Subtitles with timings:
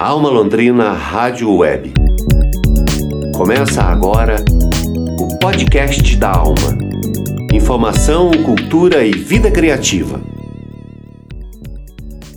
[0.00, 1.92] Alma Londrina Rádio Web.
[3.36, 4.36] Começa agora
[5.18, 6.78] o podcast da Alma.
[7.52, 10.20] Informação, cultura e vida criativa.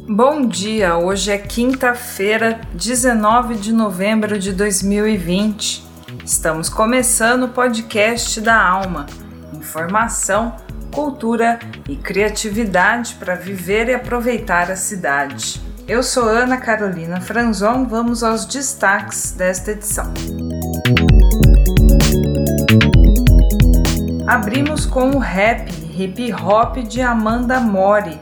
[0.10, 5.84] Bom dia, hoje é quinta-feira, 19 de novembro de 2020.
[6.26, 9.06] Estamos começando o podcast da Alma.
[9.54, 10.56] Informação,
[10.92, 15.62] cultura e criatividade para viver e aproveitar a cidade.
[15.92, 20.14] Eu sou Ana Carolina Franzon, vamos aos destaques desta edição.
[24.26, 28.18] Abrimos com o rap hip hop de Amanda Mori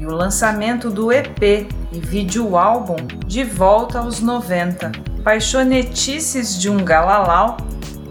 [0.00, 4.92] e o lançamento do EP e vídeo álbum De Volta aos 90.
[5.22, 7.58] Paixonetices de um Galalau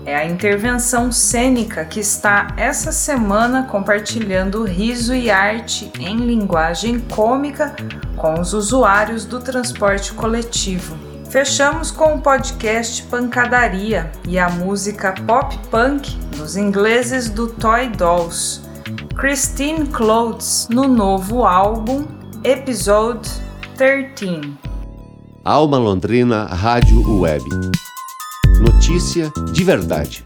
[0.06, 7.76] é a intervenção cênica que está essa semana compartilhando riso e arte em linguagem cômica
[8.16, 10.96] com os usuários do transporte coletivo.
[11.30, 18.62] Fechamos com o podcast Pancadaria e a música pop punk dos ingleses do Toy Dolls,
[19.18, 22.06] Christine Clothes, no novo álbum
[22.44, 23.28] Episode
[23.76, 24.54] 13.
[25.44, 27.44] Alma Londrina Rádio Web.
[28.66, 30.26] Notícia de verdade.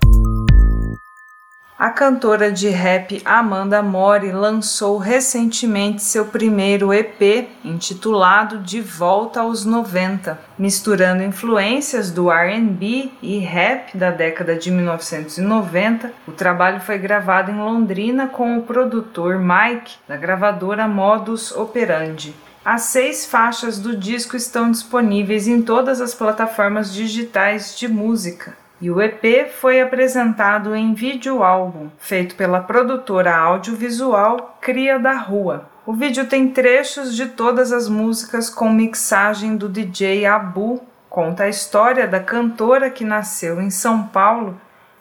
[1.78, 9.66] A cantora de rap Amanda Mori lançou recentemente seu primeiro EP, intitulado De Volta aos
[9.66, 16.14] 90, misturando influências do R&B e rap da década de 1990.
[16.26, 22.34] O trabalho foi gravado em Londrina com o produtor Mike, da gravadora Modus Operandi.
[22.64, 28.58] As seis faixas do disco estão disponíveis em todas as plataformas digitais de música.
[28.82, 35.70] E o EP foi apresentado em vídeo álbum, feito pela produtora audiovisual Cria da Rua.
[35.86, 40.82] O vídeo tem trechos de todas as músicas com mixagem do DJ Abu.
[41.10, 44.60] Conta a história da cantora que nasceu em São Paulo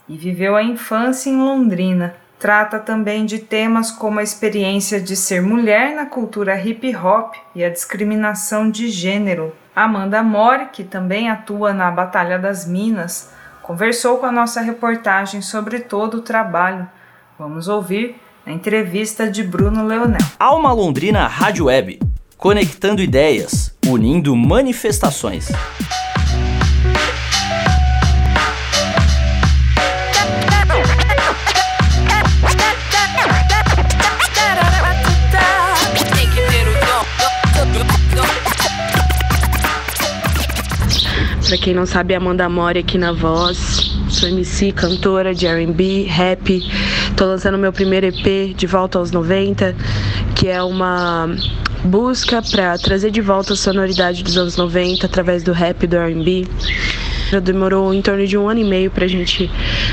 [0.08, 2.14] e viveu a infância em Londrina.
[2.38, 7.64] Trata também de temas como a experiência de ser mulher na cultura hip hop e
[7.64, 9.52] a discriminação de gênero.
[9.74, 13.30] Amanda Mori, que também atua na Batalha das Minas,
[13.62, 16.88] conversou com a nossa reportagem sobre todo o trabalho.
[17.36, 18.16] Vamos ouvir
[18.46, 20.18] a entrevista de Bruno Leonel.
[20.38, 21.98] Alma Londrina Rádio Web,
[22.36, 25.48] conectando ideias, unindo manifestações.
[41.48, 43.96] Pra quem não sabe, Amanda Mori aqui na voz.
[44.10, 46.62] Sou MC, cantora de R&B, rap.
[47.16, 49.74] Tô lançando meu primeiro EP de volta aos 90,
[50.34, 51.26] que é uma
[51.84, 55.96] busca para trazer de volta a sonoridade dos anos 90 através do rap e do
[55.96, 56.46] R&B.
[57.30, 59.50] Já demorou em torno de um ano e meio pra gente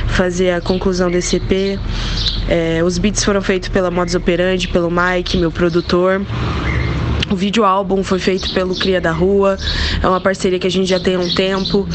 [0.08, 1.80] fazer a conclusão desse EP.
[2.50, 6.22] É, os beats foram feitos pela Modus Operandi, pelo Mike, meu produtor.
[7.32, 9.58] O vídeo álbum foi feito pelo Cria da Rua,
[10.02, 11.88] é uma parceria que a gente já tem há um tempo.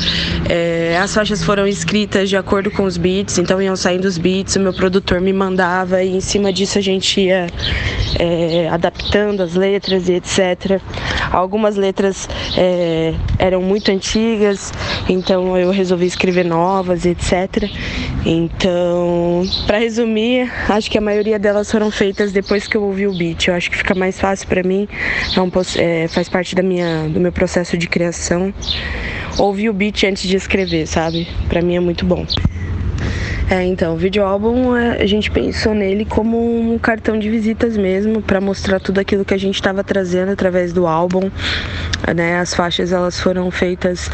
[0.48, 4.56] É, as faixas foram escritas de acordo com os beats, então iam saindo os beats,
[4.56, 7.46] o meu produtor me mandava e em cima disso a gente ia
[8.18, 10.80] é, adaptando as letras e etc.
[11.30, 14.72] Algumas letras é, eram muito antigas,
[15.08, 17.70] então eu resolvi escrever novas, etc.
[18.24, 23.14] Então, para resumir, acho que a maioria delas foram feitas depois que eu ouvi o
[23.14, 23.48] beat.
[23.48, 24.86] Eu acho que fica mais fácil para mim,
[25.34, 28.52] é um, é, faz parte da minha, do meu processo de criação.
[29.38, 31.26] Ouvir o beat antes de escrever, sabe?
[31.48, 32.26] Para mim é muito bom.
[33.50, 36.38] É, então, o vídeo álbum a gente pensou nele como
[36.72, 40.72] um cartão de visitas mesmo, para mostrar tudo aquilo que a gente estava trazendo através
[40.72, 41.28] do álbum.
[42.14, 42.38] Né?
[42.38, 44.08] As faixas elas foram feitas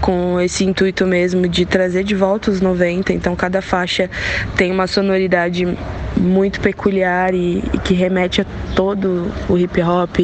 [0.00, 4.10] com esse intuito mesmo de trazer de volta os 90, então cada faixa
[4.56, 5.68] tem uma sonoridade
[6.16, 10.16] muito peculiar e, e que remete a todo o hip hop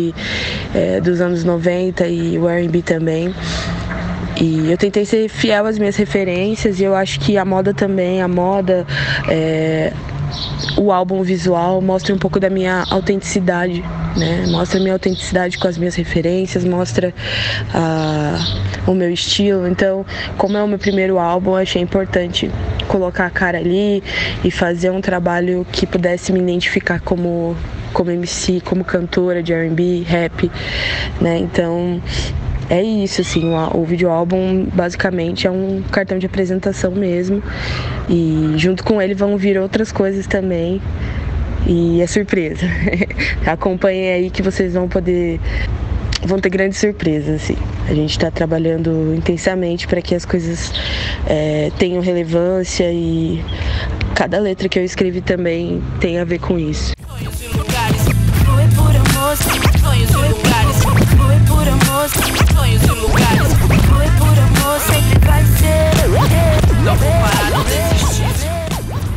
[0.75, 3.33] é, dos anos 90 e o R&B também.
[4.69, 8.29] Eu tentei ser fiel às minhas referências e eu acho que a moda também, a
[8.29, 8.87] moda,
[9.29, 9.93] é,
[10.77, 13.83] o álbum visual mostra um pouco da minha autenticidade,
[14.17, 14.47] né?
[14.49, 17.15] Mostra a minha autenticidade com as minhas referências, mostra
[17.75, 19.67] uh, o meu estilo.
[19.67, 20.05] Então,
[20.37, 22.51] como é o meu primeiro álbum, achei importante
[22.89, 24.03] colocar a cara ali
[24.45, 27.57] e fazer um trabalho que pudesse me identificar como
[27.93, 30.51] como MC, como cantora de R&B, rap,
[31.19, 31.39] né?
[31.39, 32.03] Então,
[32.69, 37.43] é isso, assim, o, o vídeo álbum basicamente é um cartão de apresentação mesmo.
[38.09, 40.81] E junto com ele vão vir outras coisas também.
[41.67, 42.67] E é surpresa.
[43.47, 45.41] Acompanhem aí que vocês vão poder
[46.25, 47.57] vão ter grandes surpresas, assim.
[47.89, 50.73] A gente está trabalhando intensamente para que as coisas
[51.27, 53.45] é, tenham relevância e
[54.15, 56.93] cada letra que eu escrevi também tem a ver com isso.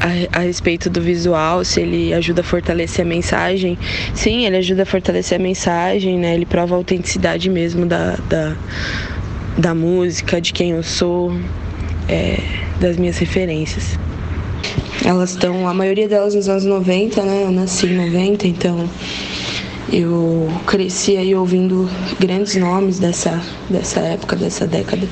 [0.01, 3.77] A, a, respeito do visual, se ele ajuda a fortalecer a mensagem.
[4.13, 6.35] Sim, ele ajuda a fortalecer a mensagem, né?
[6.35, 8.55] Ele prova a autenticidade mesmo da, da,
[9.57, 11.35] da música, de quem eu sou,
[12.07, 12.39] é,
[12.79, 13.99] das minhas referências.
[15.05, 17.43] Elas estão, a maioria delas nos anos 90, né?
[17.43, 18.89] Eu nasci em 90, então
[19.91, 21.89] eu cresci aí ouvindo
[22.19, 25.07] grandes nomes dessa, dessa época, dessa década.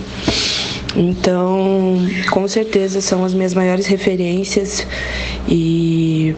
[0.95, 1.97] Então,
[2.31, 4.85] com certeza são as minhas maiores referências.
[5.47, 6.35] E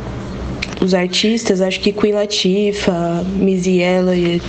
[0.81, 4.45] os artistas, acho que Queen Latifah, Missy Elliott,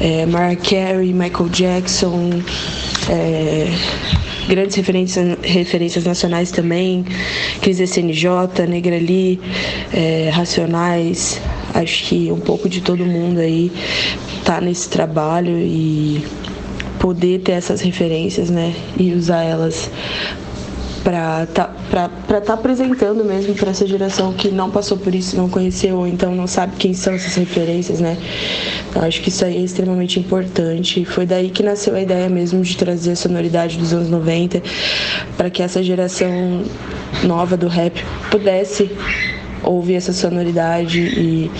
[0.00, 2.42] é, Mariah Carey, Michael Jackson,
[3.08, 3.68] é,
[4.48, 7.04] grandes referências, referências nacionais também,
[7.60, 9.40] Cris SNJ, Negra Lee,
[9.92, 11.40] é, Racionais,
[11.74, 13.72] acho que um pouco de todo mundo aí
[14.44, 16.24] tá nesse trabalho e
[16.98, 19.90] poder ter essas referências, né, e usar elas
[21.02, 25.48] para tá, estar tá apresentando mesmo para essa geração que não passou por isso, não
[25.48, 28.16] conheceu, ou então não sabe quem são essas referências, né?
[28.94, 31.04] Eu acho que isso aí é extremamente importante.
[31.04, 34.62] Foi daí que nasceu a ideia mesmo de trazer a sonoridade dos anos 90
[35.36, 36.62] para que essa geração
[37.24, 38.90] nova do rap pudesse
[39.62, 41.50] ouvir essa sonoridade e,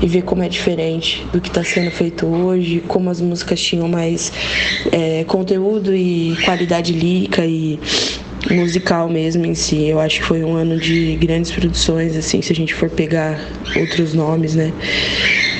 [0.00, 3.88] e ver como é diferente do que está sendo feito hoje, como as músicas tinham
[3.88, 4.32] mais
[4.92, 7.78] é, conteúdo e qualidade lírica e
[8.50, 9.86] musical mesmo em si.
[9.86, 13.38] Eu acho que foi um ano de grandes produções, assim, se a gente for pegar
[13.76, 14.72] outros nomes, né?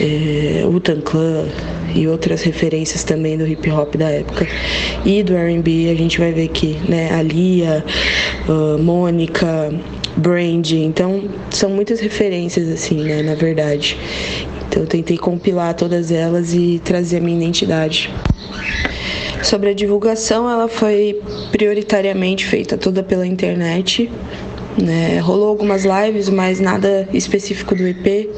[0.00, 1.46] É, Utan Clan
[1.94, 4.46] e outras referências também do hip hop da época.
[5.04, 7.84] E do R&B a gente vai ver que, né, a Lia,
[8.80, 9.72] Mônica,
[10.18, 13.96] Brand, então são muitas referências assim, né, na verdade.
[14.68, 18.12] Então eu tentei compilar todas elas e trazer a minha identidade.
[19.42, 21.22] Sobre a divulgação, ela foi
[21.52, 24.10] prioritariamente feita toda pela internet.
[24.76, 25.18] Né?
[25.20, 28.28] Rolou algumas lives, mas nada específico do EP.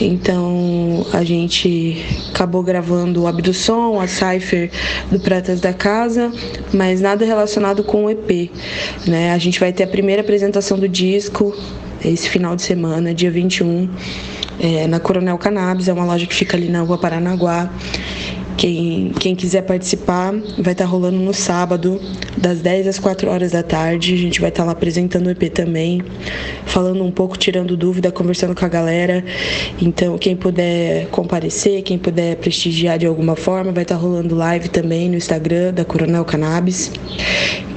[0.00, 4.70] Então a gente acabou gravando o Abdução, a Cypher
[5.10, 6.32] do Pratas da Casa,
[6.72, 8.50] mas nada relacionado com o EP.
[9.06, 9.32] Né?
[9.32, 11.54] A gente vai ter a primeira apresentação do disco
[12.04, 13.88] esse final de semana, dia 21,
[14.58, 17.70] é, na Coronel Cannabis, é uma loja que fica ali na rua Paranaguá.
[18.60, 21.98] Quem, quem quiser participar, vai estar tá rolando no sábado,
[22.36, 24.12] das 10 às 4 horas da tarde.
[24.12, 26.02] A gente vai estar tá lá apresentando o EP também,
[26.66, 29.24] falando um pouco, tirando dúvida, conversando com a galera.
[29.80, 34.68] Então, quem puder comparecer, quem puder prestigiar de alguma forma, vai estar tá rolando live
[34.68, 36.92] também no Instagram da Coronel Cannabis.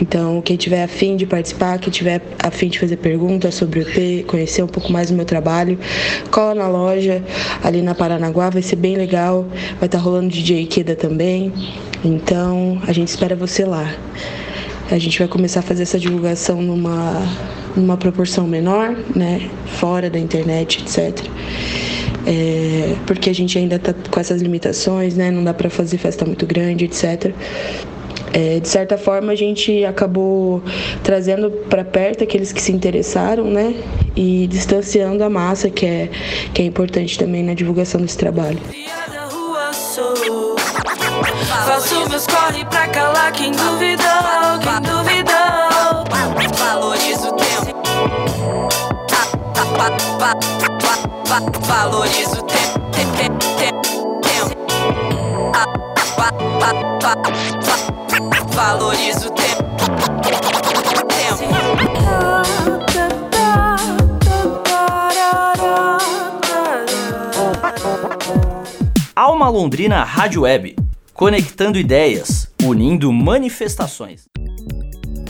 [0.01, 4.25] Então, quem tiver afim de participar, quem tiver afim de fazer perguntas sobre o EP,
[4.25, 5.79] conhecer um pouco mais do meu trabalho,
[6.29, 7.23] cola na loja
[7.63, 9.45] ali na Paranaguá, vai ser bem legal.
[9.79, 11.53] Vai estar rolando DJ Ikeda também.
[12.03, 13.93] Então, a gente espera você lá.
[14.89, 17.21] A gente vai começar a fazer essa divulgação numa,
[17.75, 19.49] numa proporção menor, né?
[19.77, 21.25] Fora da internet, etc.
[22.25, 25.29] É, porque a gente ainda está com essas limitações, né?
[25.29, 27.33] Não dá para fazer festa muito grande, etc.
[28.33, 30.63] É, de certa forma, a gente acabou
[31.03, 33.75] trazendo para perto aqueles que se interessaram, né?
[34.15, 36.09] E distanciando a massa, que é,
[36.51, 38.59] que é importante também na divulgação desse trabalho.
[41.65, 44.05] Faço meus corre pra calar quem duvidou,
[44.63, 46.03] quem duvidou.
[46.57, 47.83] Valorizo o tempo.
[51.67, 52.79] Valorizo o tempo.
[58.53, 59.53] Valorizo o tempo.
[69.15, 70.82] Alma Londrina Rádio Web
[71.13, 74.27] conectando ideias, unindo manifestações.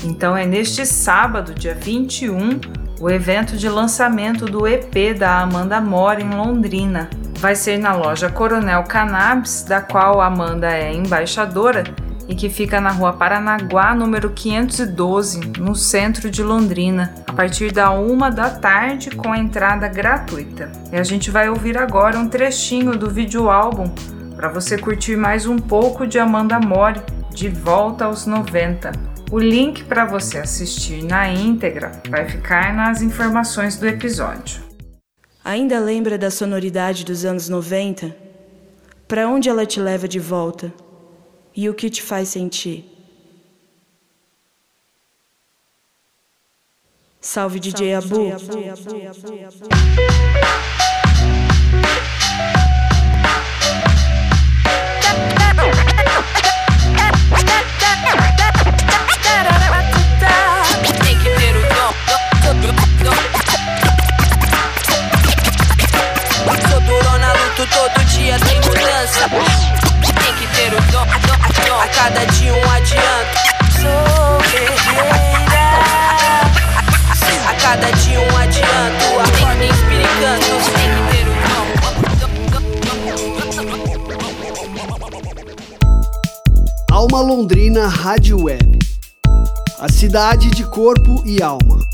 [0.04, 2.60] Então é neste sábado, dia 21,
[3.00, 7.10] o evento de lançamento do EP da Amanda Mora em Londrina.
[7.38, 11.84] Vai ser na loja Coronel Cannabis, da qual Amanda é embaixadora
[12.28, 17.92] e que fica na rua Paranaguá, número 512, no centro de Londrina, a partir da
[17.92, 20.72] uma da tarde com a entrada gratuita.
[20.92, 23.94] E a gente vai ouvir agora um trechinho do vídeo álbum
[24.36, 28.92] para você curtir mais um pouco de Amanda Mori, de volta aos 90.
[29.32, 34.62] O link para você assistir na íntegra vai ficar nas informações do episódio.
[35.44, 38.16] Ainda lembra da sonoridade dos anos 90?
[39.08, 40.74] Para onde ela te leva de volta?
[41.56, 42.90] E o que te faz sentir?
[47.20, 48.34] Salve DJ Abu.
[67.67, 69.29] Todo dia tem mudança.
[69.29, 73.38] Tem que ter o dom, dom, a cada dia um adianto.
[73.74, 75.63] Sou guerreira.
[77.48, 79.20] A cada dia um adianto.
[79.20, 80.46] Acorda inspirando.
[80.74, 81.67] Tem que ter o dom.
[86.91, 88.79] Alma Londrina Rádio Web.
[89.79, 91.93] A cidade de corpo e alma.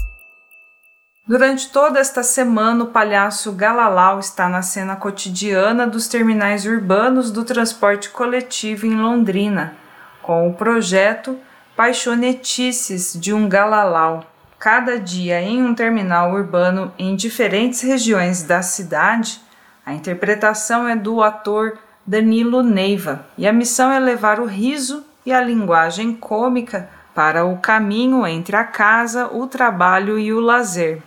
[1.30, 7.46] Durante toda esta semana, o palhaço Galalau está na cena cotidiana dos terminais urbanos do
[7.46, 9.76] transporte coletivo em Londrina,
[10.24, 11.38] com o projeto
[11.76, 14.26] Paixonetices de um Galalau.
[14.58, 19.40] Cada dia em um terminal urbano em diferentes regiões da cidade,
[19.86, 25.32] a interpretação é do ator Danilo Neiva e a missão é levar o riso e
[25.32, 31.04] a linguagem cômica para o caminho entre a casa, o trabalho e o lazer.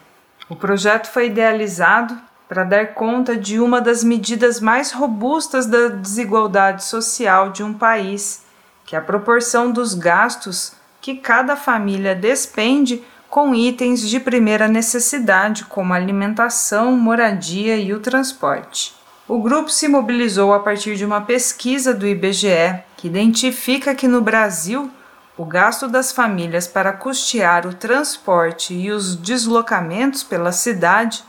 [0.53, 2.15] O projeto foi idealizado
[2.47, 8.45] para dar conta de uma das medidas mais robustas da desigualdade social de um país,
[8.85, 15.65] que é a proporção dos gastos que cada família despende com itens de primeira necessidade,
[15.65, 18.95] como alimentação, moradia e o transporte.
[19.27, 24.21] O grupo se mobilizou a partir de uma pesquisa do IBGE que identifica que no
[24.21, 24.91] Brasil
[25.37, 31.25] o gasto das famílias para custear o transporte e os deslocamentos pela cidade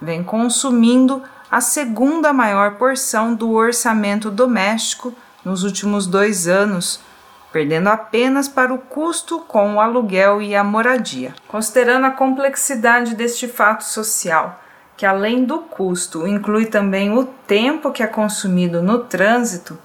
[0.00, 7.00] vem consumindo a segunda maior porção do orçamento doméstico nos últimos dois anos,
[7.50, 11.34] perdendo apenas para o custo com o aluguel e a moradia.
[11.48, 14.60] Considerando a complexidade deste fato social,
[14.98, 19.78] que além do custo inclui também o tempo que é consumido no trânsito,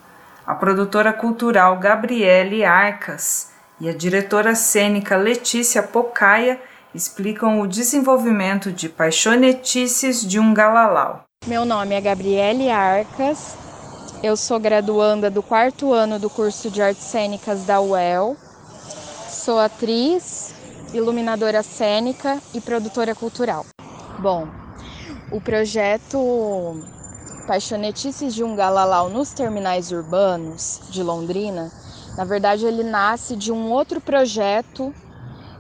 [0.46, 3.51] a produtora cultural Gabriele Arcas
[3.82, 6.62] e a diretora cênica Letícia Pocaia
[6.94, 11.24] explicam o desenvolvimento de Paixonetices de um Galalau.
[11.48, 13.56] Meu nome é Gabriele Arcas,
[14.22, 18.38] eu sou graduanda do quarto ano do curso de Artes Cênicas da UEL,
[19.28, 20.54] sou atriz,
[20.94, 23.66] iluminadora cênica e produtora cultural.
[24.20, 24.48] Bom,
[25.32, 26.80] o projeto
[27.48, 31.72] Paixonetices de um Galalau nos terminais urbanos de Londrina
[32.18, 34.94] na verdade, ele nasce de um outro projeto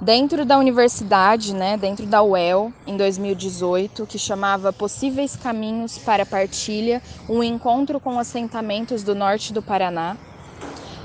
[0.01, 7.01] dentro da universidade, né, dentro da UEL, em 2018, que chamava Possíveis Caminhos para Partilha,
[7.29, 10.17] um encontro com assentamentos do norte do Paraná.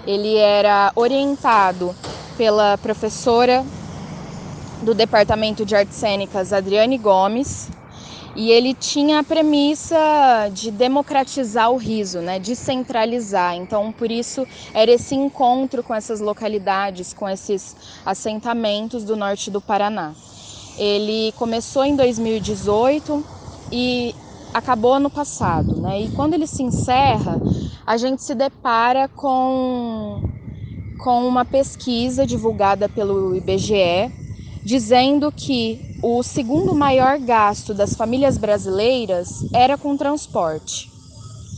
[0.06, 1.94] Ele era orientado
[2.38, 3.64] pela professora
[4.82, 7.68] do Departamento de Artes Cênicas, Adriane Gomes,
[8.36, 9.96] e ele tinha a premissa
[10.52, 13.56] de democratizar o riso, né, descentralizar.
[13.56, 17.74] Então, por isso era esse encontro com essas localidades, com esses
[18.04, 20.12] assentamentos do norte do Paraná.
[20.78, 23.24] Ele começou em 2018
[23.72, 24.14] e
[24.52, 26.02] acabou ano passado, né?
[26.02, 27.40] E quando ele se encerra,
[27.86, 30.22] a gente se depara com
[30.98, 34.10] com uma pesquisa divulgada pelo IBGE
[34.64, 40.90] dizendo que o segundo maior gasto das famílias brasileiras era com transporte,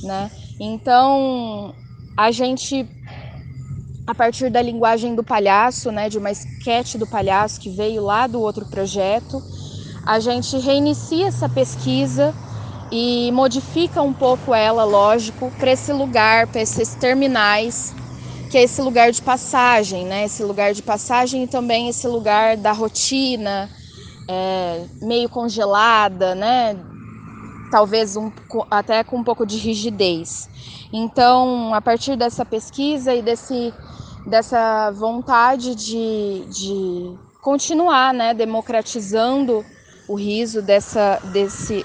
[0.02, 0.30] né?
[0.60, 1.74] Então,
[2.16, 2.86] a gente
[4.06, 8.26] a partir da linguagem do palhaço, né, de uma esquete do palhaço que veio lá
[8.26, 9.42] do outro projeto,
[10.06, 12.34] a gente reinicia essa pesquisa
[12.90, 17.94] e modifica um pouco ela, lógico, para esse lugar, para esses terminais,
[18.50, 20.24] que é esse lugar de passagem, né?
[20.24, 23.68] Esse lugar de passagem e também esse lugar da rotina,
[24.28, 26.76] é, meio congelada, né?
[27.70, 28.30] Talvez um,
[28.70, 30.48] até com um pouco de rigidez.
[30.92, 33.72] Então, a partir dessa pesquisa e desse,
[34.26, 39.64] dessa vontade de, de continuar né, democratizando
[40.06, 41.84] o riso, dessa, desse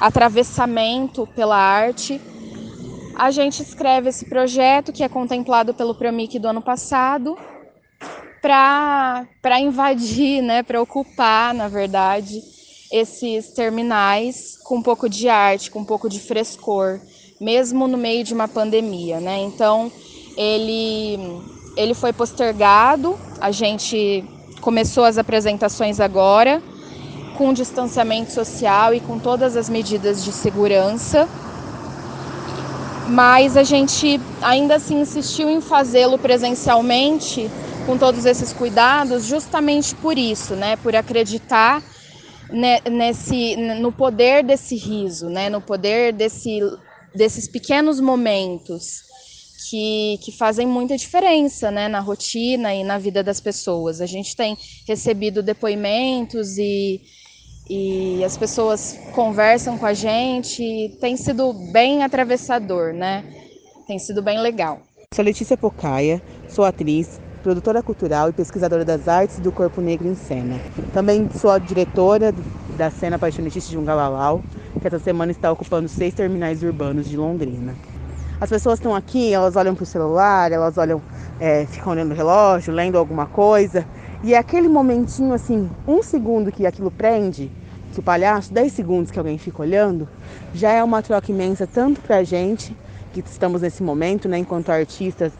[0.00, 2.20] atravessamento pela arte,
[3.14, 7.36] a gente escreve esse projeto que é contemplado pelo Promic do ano passado
[8.42, 12.42] para invadir, né, para ocupar, na verdade,
[12.92, 17.00] esses terminais com um pouco de arte, com um pouco de frescor,
[17.40, 19.38] mesmo no meio de uma pandemia, né?
[19.40, 19.92] Então,
[20.36, 21.18] ele
[21.76, 24.24] ele foi postergado, a gente
[24.60, 26.62] começou as apresentações agora
[27.38, 31.28] com distanciamento social e com todas as medidas de segurança.
[33.08, 37.50] mas a gente ainda assim insistiu em fazê-lo presencialmente
[37.86, 40.76] com todos esses cuidados, justamente por isso, né?
[40.76, 41.82] Por acreditar
[42.90, 45.48] nesse, no poder desse riso, né?
[45.48, 46.60] No poder desse,
[47.14, 49.02] desses pequenos momentos
[49.70, 51.88] que, que fazem muita diferença, né?
[51.88, 54.00] Na rotina e na vida das pessoas.
[54.00, 57.00] A gente tem recebido depoimentos e
[57.70, 63.24] e as pessoas conversam com a gente, tem sido bem atravessador, né?
[63.86, 64.82] Tem sido bem legal.
[65.14, 70.14] Sou Letícia Pocaia, sou atriz, produtora cultural e pesquisadora das artes do corpo negro em
[70.14, 70.58] cena.
[70.92, 72.32] Também sou diretora
[72.78, 74.42] da cena Paixonetista de Galalau,
[74.80, 77.74] que essa semana está ocupando seis terminais urbanos de Londrina.
[78.40, 81.02] As pessoas estão aqui, elas olham para o celular, elas olham,
[81.38, 83.84] é, ficam olhando o relógio, lendo alguma coisa,
[84.22, 87.50] e é aquele momentinho assim, um segundo que aquilo prende,
[87.92, 90.08] que o palhaço, 10 segundos que alguém fica olhando,
[90.54, 92.76] já é uma troca imensa tanto para a gente,
[93.12, 95.32] que estamos nesse momento, né, enquanto artistas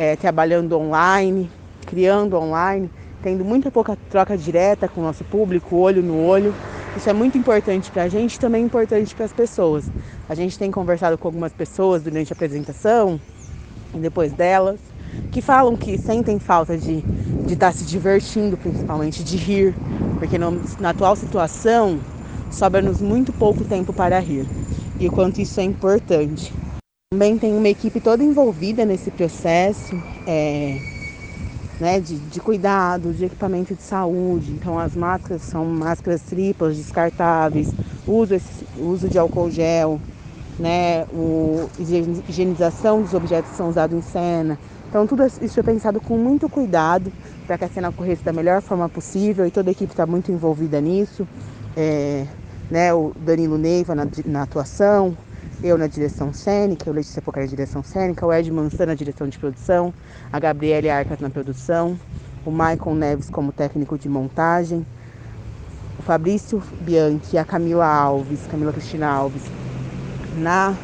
[0.00, 1.50] é, trabalhando online,
[1.84, 2.90] criando online,
[3.22, 6.54] tendo muita pouca troca direta com o nosso público, olho no olho.
[6.96, 9.84] Isso é muito importante para a gente e também importante para as pessoas.
[10.26, 13.20] A gente tem conversado com algumas pessoas durante a apresentação
[13.94, 14.80] e depois delas,
[15.30, 17.04] que falam que sentem falta de
[17.46, 19.74] de estar tá se divertindo, principalmente de rir,
[20.18, 21.98] porque no, na atual situação
[22.50, 24.46] sobra-nos muito pouco tempo para rir
[25.00, 26.52] e o quanto isso é importante.
[27.12, 30.78] Também tem uma equipe toda envolvida nesse processo é,
[31.80, 34.52] né, de, de cuidado, de equipamento de saúde.
[34.52, 37.72] Então as máscaras são máscaras triplas, descartáveis,
[38.06, 40.00] uso, esse, uso de álcool gel,
[40.56, 41.68] né, o,
[42.28, 44.56] higienização dos objetos que são usados em cena.
[44.88, 47.12] Então tudo isso é pensado com muito cuidado
[47.44, 50.30] para que a cena ocorresse da melhor forma possível e toda a equipe está muito
[50.30, 51.26] envolvida nisso.
[51.76, 52.24] É,
[52.70, 55.16] né, o Danilo Neiva na, na, atuação,
[55.62, 59.28] eu na direção cênica, o Letícia Pocar na direção cênica, o Ed Mansan na direção
[59.28, 59.92] de produção,
[60.32, 61.98] a Gabriele Arcas na produção,
[62.46, 64.86] o Michael Neves como técnico de montagem,
[65.98, 69.42] o Fabrício Bianchi a Camila Alves, Camila Cristina Alves,
[70.38, 70.74] na,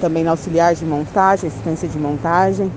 [0.00, 2.72] também na auxiliar de montagem, assistência de montagem,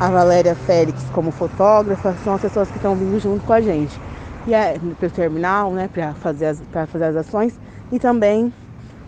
[0.00, 3.98] a Valéria Félix como fotógrafa, são as pessoas que estão vindo junto com a gente.
[4.46, 6.56] E é para o terminal, né, para fazer,
[6.88, 7.58] fazer as ações,
[7.90, 8.52] e também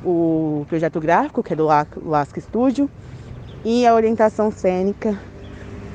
[0.05, 2.89] o projeto gráfico, que é do Lasca Studio,
[3.65, 5.19] e a orientação cênica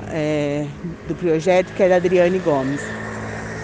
[0.09, 0.67] é,
[1.07, 2.81] do projeto, que é da Adriane Gomes.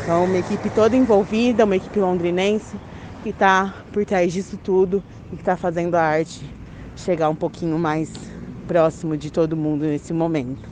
[0.03, 2.75] Então, uma equipe toda envolvida, uma equipe londrinense
[3.21, 6.41] que está por trás disso tudo e que está fazendo a arte
[6.95, 8.11] chegar um pouquinho mais
[8.67, 10.67] próximo de todo mundo nesse momento.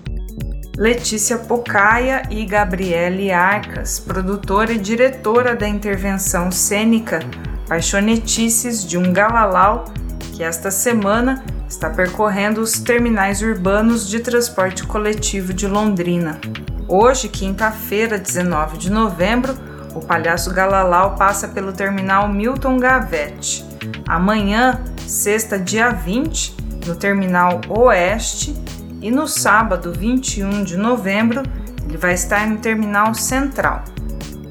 [0.77, 7.19] Letícia Pocaia e Gabriele Arcas, produtora e diretora da intervenção cênica
[7.67, 9.85] Paixonetices de um Galalau,
[10.33, 16.39] que esta semana está percorrendo os terminais urbanos de transporte coletivo de Londrina.
[16.87, 19.53] Hoje, quinta-feira, 19 de novembro,
[19.93, 23.65] o Palhaço Galalau passa pelo terminal Milton Gavete.
[24.07, 28.55] Amanhã, sexta, dia 20, no terminal Oeste,
[29.01, 31.43] e no sábado 21 de novembro
[31.87, 33.83] ele vai estar no Terminal Central.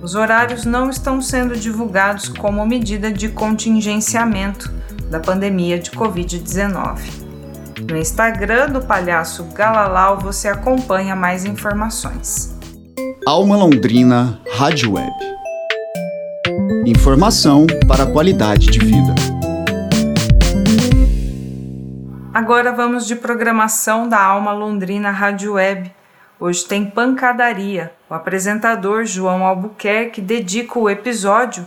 [0.06, 4.72] Os horários não estão sendo divulgados como medida de contingenciamento
[5.10, 7.00] da pandemia de Covid-19.
[7.90, 12.56] No Instagram do Palhaço Galalau você acompanha mais informações.
[13.26, 15.10] Alma Londrina Rádio Web.
[16.86, 19.12] Informação para a qualidade de vida.
[22.32, 25.95] Agora vamos de programação da Alma Londrina Rádio Web.
[26.38, 27.92] Hoje tem pancadaria.
[28.10, 31.66] O apresentador João Albuquerque dedica o episódio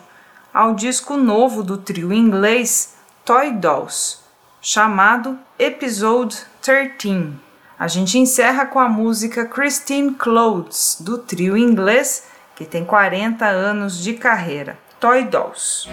[0.54, 4.20] ao disco novo do trio inglês Toy Dolls,
[4.62, 7.34] chamado Episode 13.
[7.80, 14.04] A gente encerra com a música Christine Clothes, do trio inglês que tem 40 anos
[14.04, 15.90] de carreira, Toy Dolls.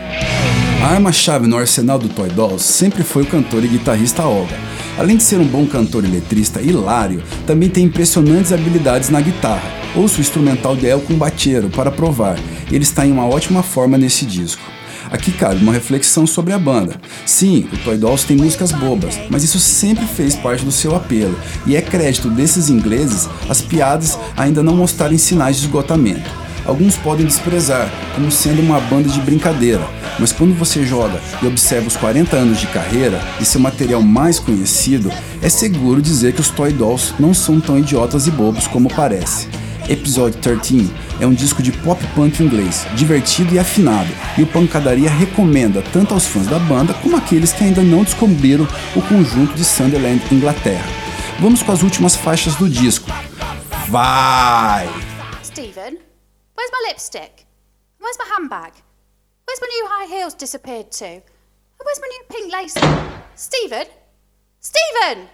[0.83, 4.57] A arma-chave no arsenal do Toy Dolls sempre foi o cantor e guitarrista Olga.
[4.99, 9.69] Além de ser um bom cantor e letrista hilário, também tem impressionantes habilidades na guitarra.
[9.95, 12.39] Ouço o instrumental de El Combatero para provar,
[12.71, 14.63] ele está em uma ótima forma nesse disco.
[15.11, 17.01] Aqui cabe uma reflexão sobre a banda.
[17.25, 21.39] Sim, o Toy Dolls tem músicas bobas, mas isso sempre fez parte do seu apelo,
[21.67, 26.46] e é crédito desses ingleses as piadas ainda não mostrarem sinais de esgotamento.
[26.67, 29.87] Alguns podem desprezar como sendo uma banda de brincadeira,
[30.19, 34.41] mas quando você joga e observa os 40 anos de carreira e seu material mais
[34.41, 38.93] conhecido, é seguro dizer que os Toy Dolls não são tão idiotas e bobos como
[38.93, 39.49] parece.
[39.89, 45.09] Episode 13 é um disco de pop punk inglês, divertido e afinado, e o Pancadaria
[45.09, 49.65] recomenda tanto aos fãs da banda como aqueles que ainda não descobriram o conjunto de
[49.65, 50.87] Sunderland, Inglaterra.
[51.39, 53.09] Vamos com as últimas faixas do disco.
[53.89, 55.06] Vai!
[56.57, 57.45] Where's my lipstick?
[57.99, 58.73] Where's my handbag?
[59.45, 61.05] Where's my new high heels disappeared to?
[61.05, 62.75] Where's my new pink lace?
[63.35, 63.87] Stephen!
[64.61, 65.29] Stephen,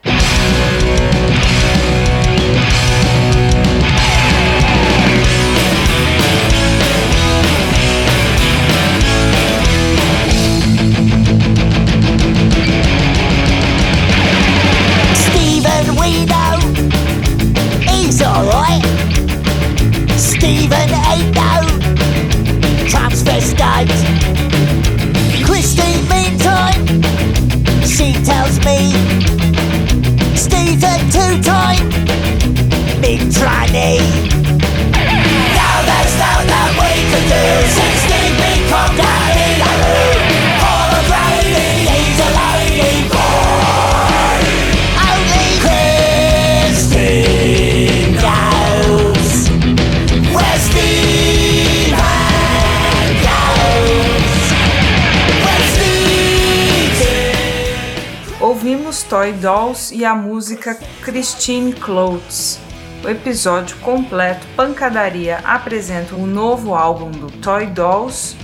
[59.12, 62.58] Toy Dolls e a música Christine Clothes.
[63.04, 68.34] O episódio completo Pancadaria apresenta o novo álbum do Toy Dolls.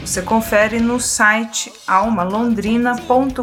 [0.00, 3.42] Você confere no site almalondrina.com.br.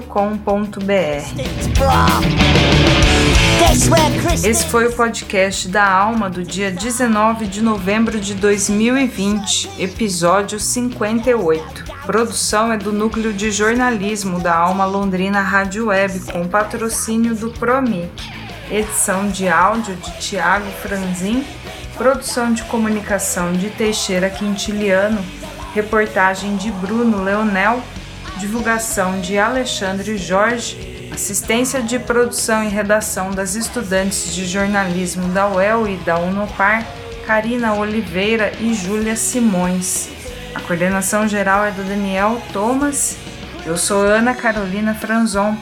[4.42, 11.89] Esse foi o podcast da Alma do dia 19 de novembro de 2020, episódio 58.
[12.10, 18.10] Produção é do Núcleo de Jornalismo da Alma Londrina Rádio Web, com patrocínio do Promic.
[18.72, 21.46] Edição de áudio de Tiago Franzin,
[21.96, 25.24] produção de comunicação de Teixeira Quintiliano,
[25.76, 27.80] reportagem de Bruno Leonel,
[28.40, 35.88] divulgação de Alexandre Jorge, assistência de produção e redação das estudantes de jornalismo da UEL
[35.88, 36.84] e da Unopar,
[37.28, 40.18] Karina Oliveira e Júlia Simões.
[40.56, 43.18] A coordenação geral é do Daniel Thomas.
[43.66, 45.56] Eu sou Ana Carolina Franzon.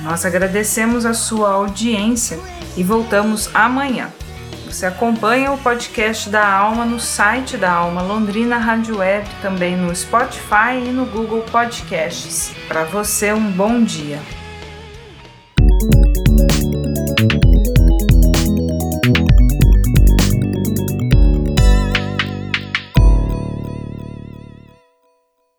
[0.00, 2.38] Nós agradecemos a sua audiência
[2.76, 4.08] e voltamos amanhã.
[4.66, 9.94] Você acompanha o podcast da Alma no site da Alma Londrina Rádio Web, também no
[9.94, 12.52] Spotify e no Google Podcasts.
[12.68, 14.20] Para você, um bom dia.